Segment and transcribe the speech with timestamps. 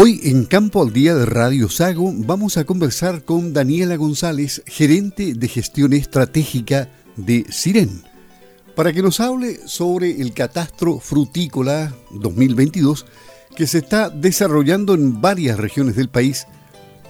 [0.00, 5.34] Hoy en Campo al Día de Radio Sago vamos a conversar con Daniela González, gerente
[5.34, 8.04] de gestión estratégica de Siren,
[8.76, 13.06] para que nos hable sobre el catastro frutícola 2022
[13.56, 16.46] que se está desarrollando en varias regiones del país,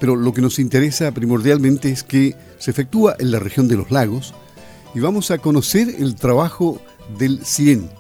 [0.01, 3.91] pero lo que nos interesa primordialmente es que se efectúa en la región de los
[3.91, 4.33] lagos
[4.95, 6.81] y vamos a conocer el trabajo
[7.19, 7.91] del Siren.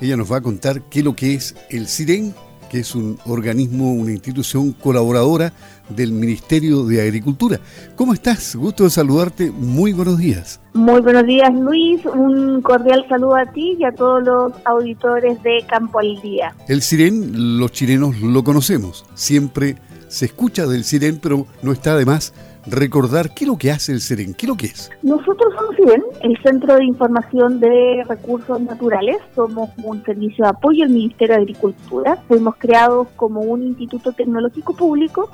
[0.00, 2.34] Ella nos va a contar qué es lo que es el Siren
[2.68, 5.52] que es un organismo, una institución colaboradora
[5.88, 7.60] del Ministerio de Agricultura.
[7.96, 8.54] ¿Cómo estás?
[8.56, 9.50] Gusto de saludarte.
[9.50, 10.60] Muy buenos días.
[10.74, 12.04] Muy buenos días, Luis.
[12.04, 16.54] Un cordial saludo a ti y a todos los auditores de Campo al Día.
[16.68, 19.04] El Siren, los chilenos lo conocemos.
[19.14, 19.76] Siempre
[20.08, 22.32] se escucha del Siren, pero no está de más
[22.66, 24.90] recordar qué es lo que hace el SEREN, qué es lo que es.
[25.02, 30.84] Nosotros somos SIREN, el Centro de Información de Recursos Naturales, somos un servicio de apoyo
[30.84, 35.30] al Ministerio de Agricultura, fuimos creados como un instituto tecnológico público,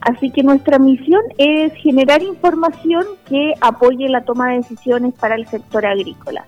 [0.00, 5.46] así que nuestra misión es generar información que apoye la toma de decisiones para el
[5.46, 6.46] sector agrícola.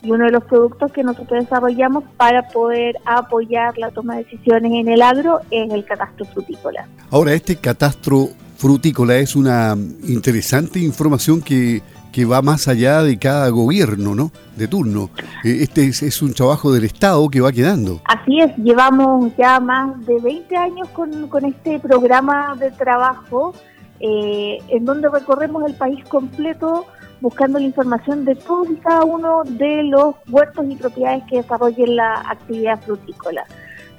[0.00, 4.72] Y uno de los productos que nosotros desarrollamos para poder apoyar la toma de decisiones
[4.72, 6.86] en el agro es el catastro frutícola.
[7.10, 8.28] Ahora, este catastro
[8.58, 11.82] frutícola es una interesante información que,
[12.28, 14.32] va más allá de cada gobierno, ¿no?
[14.56, 15.08] De turno.
[15.44, 18.00] Eh, este es, un trabajo del Estado que va quedando.
[18.06, 23.54] Así es, llevamos ya más de 20 años con, con este programa de trabajo
[24.00, 26.86] eh, en donde recorremos el país completo
[27.20, 31.94] buscando la información de todos y cada uno de los huertos y propiedades que desarrollen
[31.94, 33.44] la actividad frutícola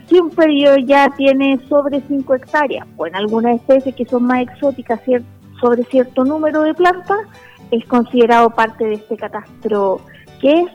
[0.10, 4.42] si un periodo ya tiene sobre 5 hectáreas, o en algunas especies que son más
[4.42, 5.00] exóticas,
[5.62, 7.20] sobre cierto número de plantas,
[7.70, 10.02] es considerado parte de este catastro,
[10.42, 10.68] que es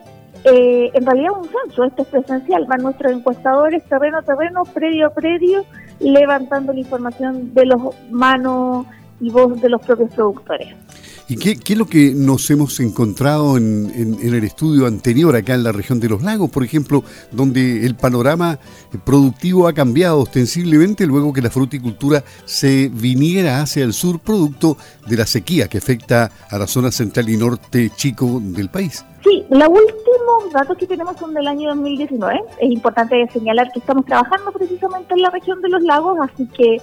[0.45, 5.07] eh, en realidad un censo, esto es presencial, van nuestros encuestadores terreno a terreno, predio
[5.07, 5.65] a predio,
[5.99, 8.85] levantando la información de los manos
[9.19, 10.84] y voz de los propios productores.
[11.27, 15.71] ¿Y qué, es lo que nos hemos encontrado en, el estudio anterior acá en la
[15.71, 18.59] región de los lagos, por ejemplo, donde el panorama
[19.03, 24.77] productivo ha cambiado ostensiblemente luego que la fruticultura se viniera hacia el sur producto
[25.07, 29.03] de la sequía que afecta a la zona central y norte chico del país?
[29.23, 32.39] Sí, los últimos datos que tenemos son del año 2019.
[32.61, 36.77] Es importante señalar que estamos trabajando precisamente en la región de los lagos, así que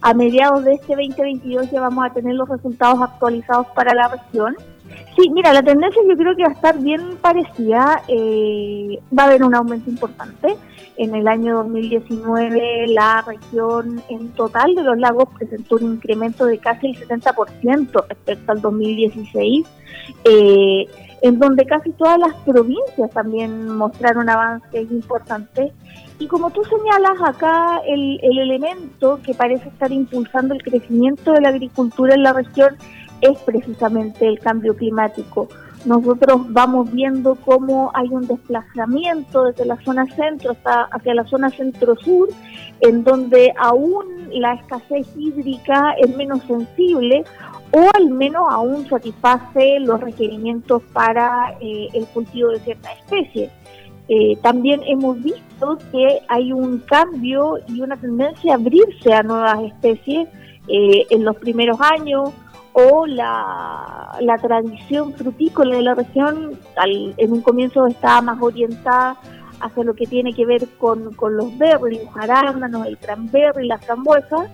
[0.00, 4.56] a mediados de este 2022 ya vamos a tener los resultados actualizados para la región.
[5.16, 8.02] Sí, mira, la tendencia yo creo que va a estar bien parecida.
[8.08, 10.56] Eh, va a haber un aumento importante.
[10.96, 16.58] En el año 2019 la región en total de los lagos presentó un incremento de
[16.58, 19.66] casi el 70% respecto al 2016,
[20.24, 20.86] eh,
[21.22, 25.72] en donde casi todas las provincias también mostraron avances importantes
[26.20, 31.40] y como tú señalas acá, el, el elemento que parece estar impulsando el crecimiento de
[31.40, 32.76] la agricultura en la región
[33.20, 35.48] es precisamente el cambio climático.
[35.84, 41.50] Nosotros vamos viendo cómo hay un desplazamiento desde la zona centro hasta hacia la zona
[41.50, 42.28] centro-sur,
[42.80, 47.24] en donde aún la escasez hídrica es menos sensible
[47.72, 53.50] o al menos aún satisface los requerimientos para eh, el cultivo de ciertas especies.
[54.08, 59.60] Eh, también hemos visto que hay un cambio y una tendencia a abrirse a nuevas
[59.64, 60.28] especies
[60.66, 62.30] eh, en los primeros años
[62.78, 69.16] o la, tradición frutícola de la región en un comienzo estaba más orientada
[69.60, 73.78] hacia lo que tiene que ver con, con los berries, los arándanos, el cranberry, la
[73.78, 74.46] frambuesa,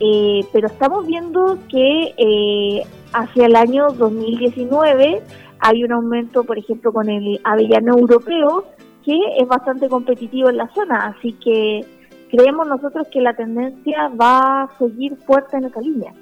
[0.00, 2.84] eh, pero estamos viendo que
[3.14, 5.22] hacia el año 2019
[5.60, 8.66] hay un aumento, por ejemplo, con el avellano europeo,
[9.04, 11.86] que es bastante competitivo en la zona, así que
[12.30, 16.12] creemos nosotros que la tendencia va a seguir fuerte en esa línea.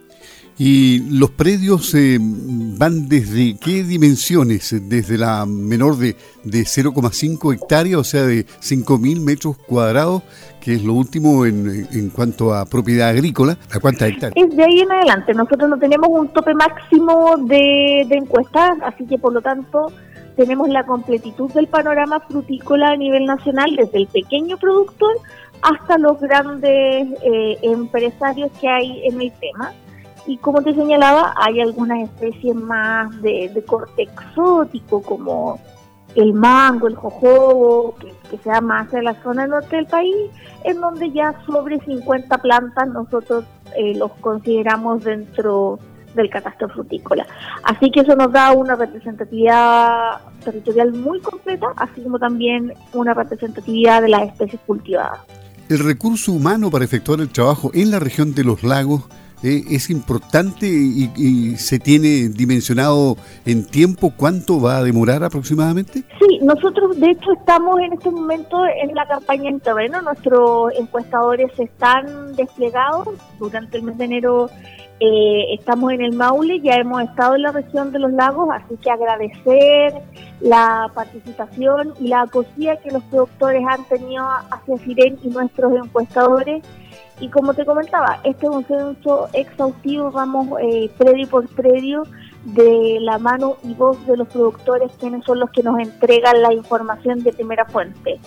[0.63, 4.77] ¿Y los predios eh, van desde qué dimensiones?
[4.91, 10.23] ¿Desde la menor de, de 0,5 hectáreas, o sea, de 5.000 metros cuadrados,
[10.61, 13.57] que es lo último en, en cuanto a propiedad agrícola?
[13.73, 14.35] ¿A cuántas hectáreas?
[14.37, 15.33] Es de ahí en adelante.
[15.33, 19.91] Nosotros no tenemos un tope máximo de, de encuestas, así que por lo tanto
[20.37, 25.15] tenemos la completitud del panorama frutícola a nivel nacional, desde el pequeño productor
[25.63, 29.73] hasta los grandes eh, empresarios que hay en el tema.
[30.31, 35.59] Y como te señalaba, hay algunas especies más de, corte exótico, como
[36.15, 40.15] el mango, el jojobo, que, que se da más en la zona norte del país,
[40.63, 43.45] en donde ya sobre 50 plantas nosotros
[43.77, 45.81] eh, los consideramos dentro
[46.15, 47.27] del catastro frutícola.
[47.65, 54.01] Así que eso nos da una representatividad territorial muy completa, así como también una representatividad
[54.03, 55.19] de las especies cultivadas.
[55.69, 59.09] el recurso humano para efectuar el trabajo en la región de los lagos
[59.43, 63.17] eh, es importante y, se tiene dimensionado
[63.47, 66.03] en tiempo cuánto va a demorar aproximadamente?
[66.19, 71.51] Sí, nosotros de hecho estamos en este momento en la campaña en terreno, nuestros encuestadores
[71.59, 73.09] están desplegados
[73.39, 74.51] durante el mes de enero.
[75.03, 78.77] Eh, estamos en el Maule, ya hemos estado en la región de los lagos, así
[78.77, 79.95] que agradecer
[80.41, 86.63] la participación y la acogida que los productores han tenido hacia Siren y nuestros encuestadores
[87.21, 92.05] y como te comentaba, este es un censo exhaustivo, vamos eh, predio por predio
[92.45, 96.55] de la mano y voz de los productores, quienes son los que nos entregan la
[96.55, 98.19] información de primera fuente.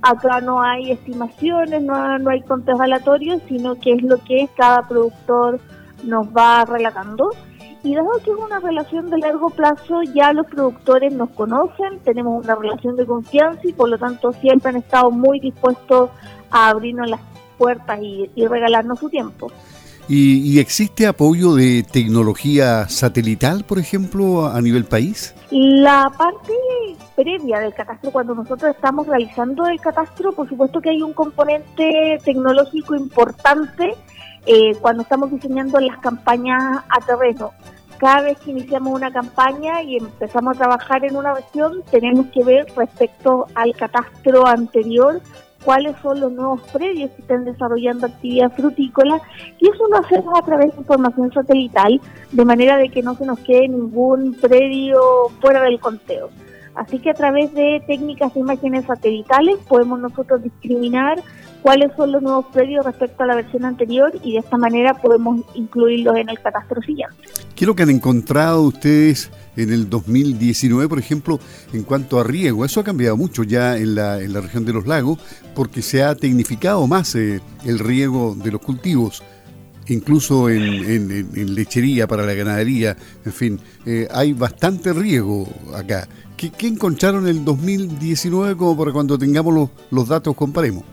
[0.00, 4.82] Acá no hay estimaciones, no, no hay conteos aleatorios, sino que es lo que cada
[4.88, 5.60] productor
[6.04, 7.30] nos va relatando.
[7.84, 12.44] Y dado que es una relación de largo plazo, ya los productores nos conocen, tenemos
[12.44, 16.10] una relación de confianza y por lo tanto siempre han estado muy dispuestos
[16.50, 17.20] a abrirnos las
[17.58, 19.52] puertas y, regalarnos su tiempo.
[20.08, 25.34] ¿Y, existe apoyo de tecnología satelital, por ejemplo, a nivel país?
[25.50, 26.54] La parte
[27.14, 32.18] previa del catastro, cuando nosotros estamos realizando el catastro, por supuesto que hay un componente
[32.24, 33.94] tecnológico importante
[34.46, 37.52] eh, cuando estamos diseñando las campañas a terreno.
[37.98, 42.44] Cada vez que iniciamos una campaña y empezamos a trabajar en una región, tenemos que
[42.44, 45.20] ver respecto al catastro anterior
[45.64, 49.20] cuáles son los nuevos predios que están desarrollando actividad frutícola
[49.58, 52.00] y eso lo hacemos a través de información satelital
[52.32, 55.00] de manera de que no se nos quede ningún predio
[55.40, 56.30] fuera del conteo.
[56.74, 61.18] Así que a través de técnicas de imágenes satelitales podemos nosotros discriminar
[61.62, 65.40] cuáles son los nuevos predios respecto a la versión anterior y de esta manera podemos
[65.54, 67.16] incluirlos en el catastro siguiente.
[67.54, 71.40] ¿Qué es lo que han encontrado ustedes en el 2019, por ejemplo,
[71.72, 72.64] en cuanto a riego?
[72.64, 75.18] Eso ha cambiado mucho ya en la, en la región de los lagos
[75.54, 79.22] porque se ha tecnificado más eh, el riego de los cultivos
[79.90, 82.94] incluso en, lechería para la ganadería,
[83.24, 86.06] en fin, eh, hay bastante riego acá.
[86.36, 90.84] ¿Qué, encontraron en el 2019 como para cuando tengamos los, los datos comparemos?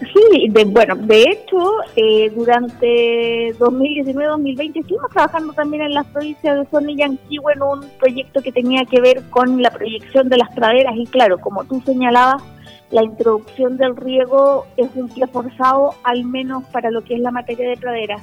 [0.00, 1.58] Sí, de, bueno, de hecho,
[1.94, 7.80] eh, durante 2019-2020 estuvimos trabajando también en las provincias de Zona y Antigua en un
[7.98, 11.82] proyecto que tenía que ver con la proyección de las praderas y claro, como tú
[11.84, 12.42] señalabas,
[12.90, 17.30] la introducción del riego es un pie forzado, al menos para lo que es la
[17.30, 18.22] materia de praderas.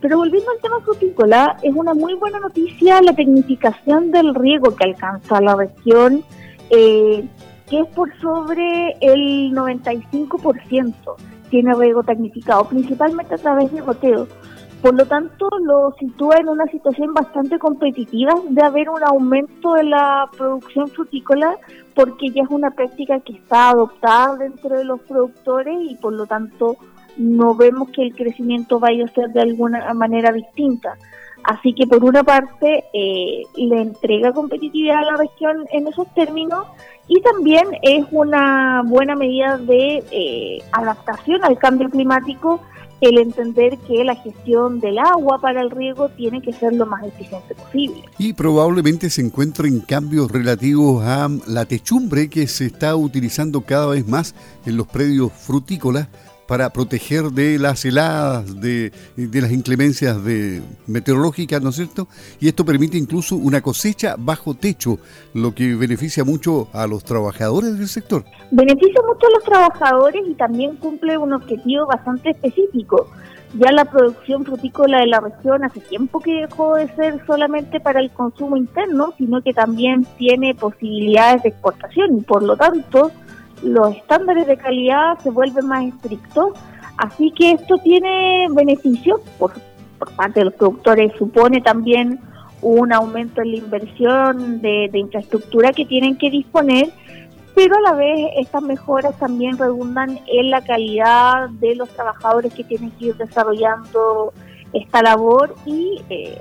[0.00, 4.84] Pero volviendo al tema frutícola, es una muy buena noticia la tecnificación del riego que
[4.84, 6.24] alcanza la región.
[6.70, 7.24] Eh,
[7.68, 10.94] que es por sobre el 95%,
[11.50, 14.26] tiene riego tecnificado, principalmente a través de goteo.
[14.82, 19.82] Por lo tanto, lo sitúa en una situación bastante competitiva de haber un aumento de
[19.82, 21.56] la producción frutícola,
[21.94, 26.26] porque ya es una práctica que está adoptada dentro de los productores y por lo
[26.26, 26.76] tanto
[27.16, 30.96] no vemos que el crecimiento vaya a ser de alguna manera distinta.
[31.44, 36.66] Así que por una parte eh, le entrega competitividad a la región en esos términos
[37.06, 42.60] y también es una buena medida de eh, adaptación al cambio climático
[43.00, 47.04] el entender que la gestión del agua para el riego tiene que ser lo más
[47.04, 48.02] eficiente posible.
[48.18, 54.06] Y probablemente se encuentren cambios relativos a la techumbre que se está utilizando cada vez
[54.06, 54.34] más
[54.66, 56.08] en los predios frutícolas
[56.48, 62.08] para proteger de las heladas, de, las inclemencias de, meteorológicas, ¿no es cierto?
[62.40, 64.96] Y esto permite incluso una cosecha bajo techo,
[65.34, 68.24] lo que beneficia mucho a los trabajadores del sector.
[68.50, 73.10] Beneficia mucho a los trabajadores y también cumple un objetivo bastante específico.
[73.58, 78.00] Ya la producción frutícola de la región hace tiempo que dejó de ser solamente para
[78.00, 83.10] el consumo interno, sino que también tiene posibilidades de exportación y por lo tanto
[83.62, 86.52] los estándares de calidad se vuelven más estrictos,
[86.96, 89.52] así que esto tiene beneficios por,
[89.98, 92.20] por parte de los productores, supone también
[92.60, 96.90] un aumento en la inversión de, infraestructura que tienen que disponer,
[97.54, 102.64] pero a la vez estas mejoras también redundan en la calidad de los trabajadores que
[102.64, 104.32] tienen que ir desarrollando
[104.72, 106.40] esta labor y eh,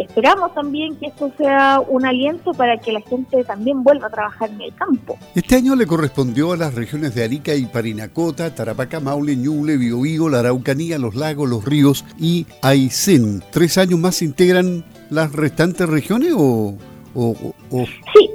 [0.00, 4.50] esperamos también que esto sea un aliento para que la gente también vuelva a trabajar
[4.50, 5.18] en el campo.
[5.34, 10.28] Este año le correspondió a las regiones de Arica y Parinacota, Tarapacá, Maule, Ñuble, Biobío,
[10.28, 13.42] la Araucanía, los lagos, los ríos y Aysén.
[13.50, 16.74] ¿Tres años más integran las restantes regiones o,
[17.14, 17.84] o, o...
[18.14, 18.30] Sí,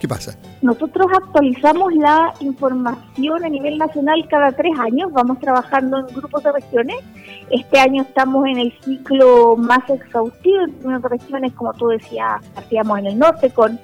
[0.00, 0.36] ¿Qué pasa?
[0.60, 6.52] Nosotros actualizamos la información a nivel nacional cada tres años, vamos trabajando en grupos de
[6.52, 6.96] regiones.
[7.50, 13.06] Este año estamos en el ciclo más exhaustivo en regiones, como tú decías, hacíamos en
[13.06, 13.78] el norte con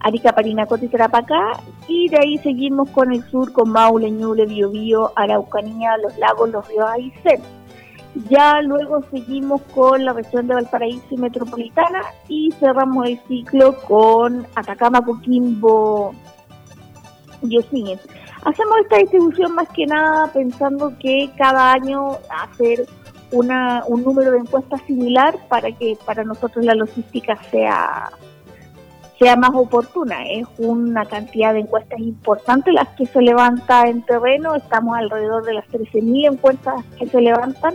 [0.00, 5.12] Arica, Parinacota y Tarapacá, y de ahí seguimos con el sur, con Maule, Ñuble, Biobío,
[5.16, 7.40] Araucanía, Los Lagos, Los Ríos Aysén.
[8.30, 14.46] Ya luego seguimos con la región de Valparaíso y Metropolitana y cerramos el ciclo con
[14.54, 16.14] Atacama, Coquimbo
[17.42, 17.58] y.
[18.44, 22.86] Hacemos esta distribución más que nada pensando que cada año hacer
[23.32, 28.10] una, un número de encuestas similar para que para nosotros la logística sea
[29.18, 30.24] sea más oportuna.
[30.28, 34.54] Es una cantidad de encuestas importantes las que se levanta en terreno.
[34.54, 37.74] Estamos alrededor de las 13.000 encuestas que se levantan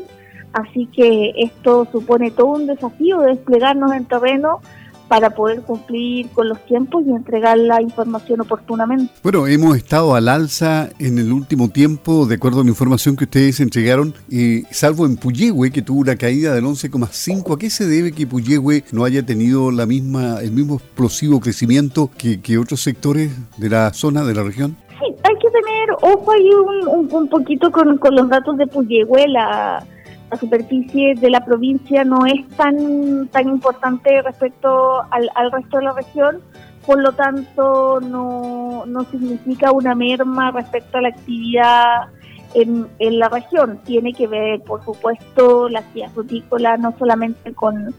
[0.54, 4.62] Así que esto supone todo un desafío de desplegarnos en terreno
[5.10, 9.12] para poder cumplir con los tiempos y entregar la información oportunamente.
[9.24, 13.26] Bueno, hemos estado al alza en el último tiempo, de acuerdo a la información que
[13.26, 17.56] ustedes entregaron, y salvo en Puyehue, que tuvo una caída del 11,5.
[17.56, 22.12] ¿A qué se debe que Puyehue no haya tenido la misma, el mismo explosivo crecimiento
[22.16, 24.78] que, otros sectores de la zona, de la región?
[25.00, 26.50] Sí, hay que tener ojo ahí
[26.88, 29.28] un, un, poquito con, con los datos de Puyehue.
[29.28, 29.84] La,
[30.32, 35.94] la superficie de la provincia no es tan, tan importante respecto al, resto de la
[35.94, 36.42] región,
[36.86, 42.10] por lo tanto no, no significa una merma respecto a la actividad
[42.54, 43.80] en, en, la región.
[43.86, 47.94] Tiene que ver, por supuesto, la actividad frutícola no solamente con,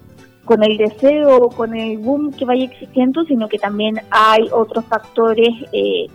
[0.45, 4.85] con el deseo o con el boom que vaya existiendo, sino que también hay otros
[4.87, 6.07] factores eh,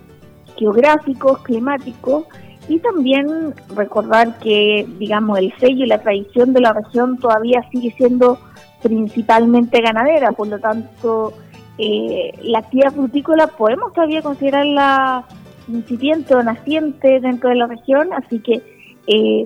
[0.57, 2.25] geográficos, climáticos,
[2.67, 7.91] y también recordar que, digamos, el sello y la tradición de la región todavía sigue
[7.97, 8.39] siendo
[8.81, 11.33] principalmente ganadera, por lo tanto,
[11.77, 15.25] eh, la actividad frutícola podemos todavía considerarla
[15.67, 18.61] incipiente o naciente dentro de la región, así que
[19.07, 19.43] eh,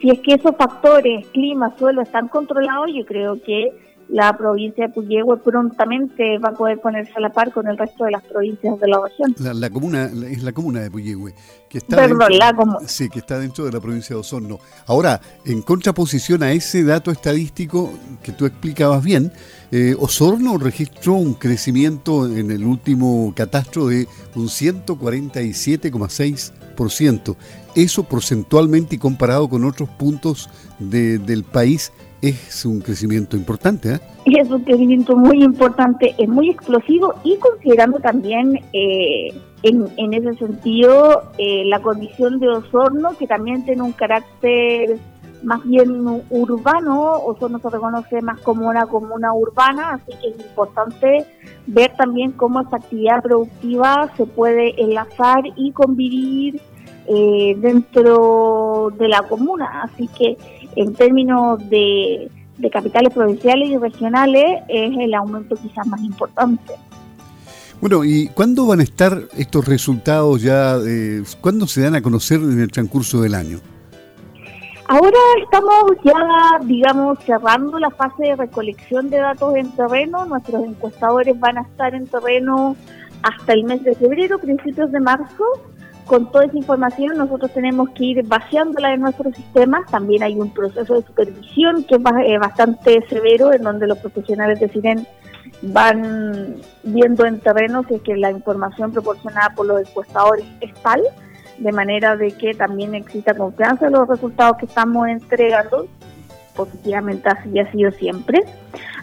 [0.00, 3.72] si es que esos factores, clima, suelo, están controlados, yo creo que
[4.12, 8.04] la provincia de Puyehue prontamente va a poder ponerse a la par con el resto
[8.04, 9.34] de las provincias de la región.
[9.58, 11.34] La, comuna es la comuna de Puyehue,
[11.70, 12.54] que está Perdón, dentro, la
[12.86, 14.58] sí, que está dentro de la provincia de Osorno.
[14.86, 17.90] Ahora, en contraposición a ese dato estadístico
[18.22, 19.32] que tú explicabas bien,
[19.70, 27.36] eh, Osorno registró un crecimiento en el último catastro de un 147,6%.
[27.74, 31.90] Eso porcentualmente y comparado con otros puntos del país
[32.22, 33.94] es un crecimiento importante.
[33.94, 34.00] ¿eh?
[34.24, 40.34] Es un crecimiento muy importante, es muy explosivo y considerando también eh, en, en, ese
[40.34, 44.98] sentido eh, la condición de Osorno, que también tiene un carácter
[45.42, 51.26] más bien urbano, Osorno se reconoce más como una comuna urbana, así que es importante
[51.66, 56.60] ver también cómo esa actividad productiva se puede enlazar y convivir
[57.08, 60.36] eh, dentro de la comuna, así que
[60.76, 62.30] en términos de,
[62.70, 66.74] capitales provinciales y regionales es el aumento quizás más importante.
[67.80, 70.76] Bueno, ¿y cuándo van a estar estos resultados ya?
[70.86, 73.58] Eh, ¿Cuándo se dan a conocer en el transcurso del año?
[74.86, 80.24] Ahora estamos ya, digamos, cerrando la fase de recolección de datos en terreno.
[80.26, 82.76] Nuestros encuestadores van a estar en terreno
[83.22, 85.44] hasta el mes de febrero, principios de marzo
[86.06, 89.90] con toda esa información nosotros tenemos que ir vaciándola en nuestros sistemas.
[89.90, 94.60] También hay un proceso de supervisión que es eh, bastante severo, en donde los profesionales
[94.60, 95.06] de CIREN
[95.62, 101.00] van viendo en terreno si que la información proporcionada por los encuestadores es tal,
[101.58, 105.86] de manera de que también exista confianza en los resultados que estamos entregando.
[106.54, 108.44] Positivamente así ha sido siempre.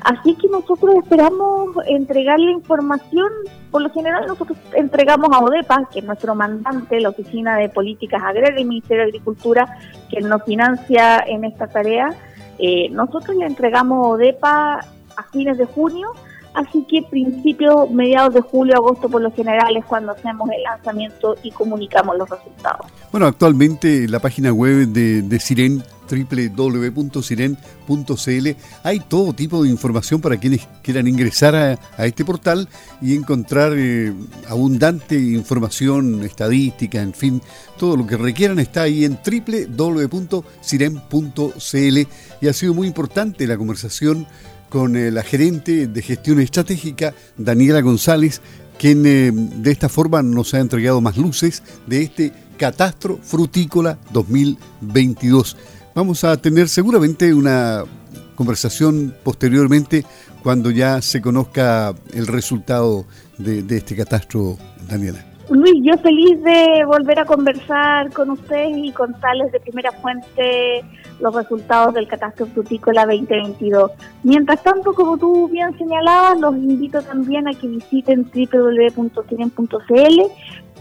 [0.01, 3.29] Así que nosotros esperamos entregar la información,
[3.69, 8.21] por lo general nosotros entregamos a ODEPA, que es nuestro mandante, la Oficina de Políticas
[8.23, 9.77] Agrarias del Ministerio de Agricultura,
[10.09, 12.15] que nos financia en esta tarea.
[12.59, 14.79] Eh, nosotros le entregamos a ODEPA
[15.17, 16.11] a fines de junio,
[16.53, 21.35] así que principios, mediados de julio, agosto por lo general es cuando hacemos el lanzamiento
[21.43, 22.87] y comunicamos los resultados.
[23.11, 27.57] Bueno, actualmente la página web de, de Siren www.siren.cl.
[28.83, 32.67] Hay todo tipo de información para quienes quieran ingresar a, este portal
[33.01, 34.13] y encontrar eh,
[34.47, 37.41] abundante información, estadística, en fin,
[37.77, 40.47] todo lo que requieran está ahí en www.siren.cl
[42.41, 44.25] y ha sido muy importante la conversación
[44.69, 48.41] con eh, la gerente de gestión estratégica, Daniela González,
[48.77, 55.57] quien eh, de esta forma nos ha entregado más luces de este catastro frutícola 2022.
[55.95, 57.83] Vamos a tener seguramente una
[58.35, 60.05] conversación posteriormente
[60.43, 63.05] cuando ya se conozca el resultado
[63.37, 65.25] de, este catastro, Daniela.
[65.49, 70.85] Luis, yo feliz de volver a conversar con ustedes y contarles de primera fuente
[71.19, 73.91] los resultados del catastro frutícola 2022.
[74.23, 80.21] Mientras tanto, como tú bien señalabas, los invito también a que visiten www.cinen.cl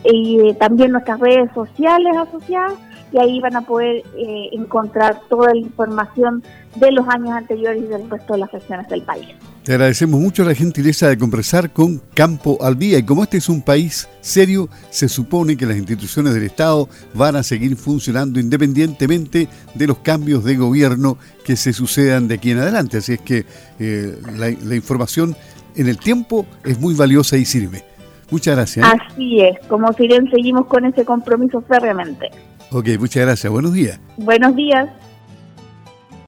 [0.04, 2.74] y eh, también nuestras redes sociales asociadas
[3.12, 6.42] y ahí van a poder eh, encontrar toda la información
[6.76, 9.26] de los años anteriores y del resto de las regiones del país.
[9.64, 13.48] Te agradecemos mucho la gentileza de conversar con Campo al Día y como este es
[13.50, 19.46] un país serio, se supone que las instituciones del Estado van a seguir funcionando independientemente
[19.74, 22.98] de los cambios de gobierno que se sucedan de aquí en adelante.
[22.98, 23.44] Así es que
[23.78, 25.36] eh, la, la información
[25.76, 27.84] en el tiempo es muy valiosa y sirve.
[28.30, 28.86] Muchas gracias.
[28.86, 28.98] ¿eh?
[29.10, 32.30] Así es, como Siren seguimos con ese compromiso férreamente.
[32.70, 33.50] Ok, muchas gracias.
[33.50, 33.98] Buenos días.
[34.16, 34.88] Buenos días.